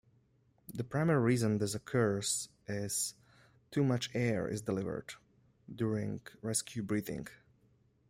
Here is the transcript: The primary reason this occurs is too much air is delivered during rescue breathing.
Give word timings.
The 0.73 0.83
primary 0.83 1.21
reason 1.21 1.59
this 1.59 1.75
occurs 1.75 2.49
is 2.65 3.13
too 3.69 3.83
much 3.83 4.09
air 4.15 4.47
is 4.47 4.63
delivered 4.63 5.13
during 5.75 6.21
rescue 6.41 6.81
breathing. 6.81 7.27